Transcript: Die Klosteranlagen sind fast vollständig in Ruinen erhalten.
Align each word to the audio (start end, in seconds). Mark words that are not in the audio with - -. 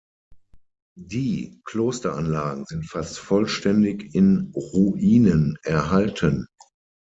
Die 0.97 1.61
Klosteranlagen 1.63 2.65
sind 2.65 2.87
fast 2.89 3.19
vollständig 3.19 4.15
in 4.15 4.51
Ruinen 4.55 5.59
erhalten. 5.61 6.47